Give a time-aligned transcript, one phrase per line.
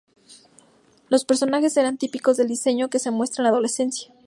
[1.09, 4.11] Los personajes eran típicos del diseño que se muestra en la adolescencia.